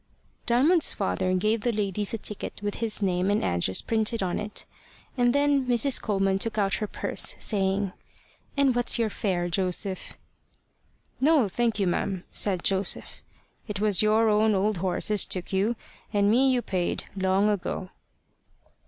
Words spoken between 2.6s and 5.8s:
with his name and address printed on it; and then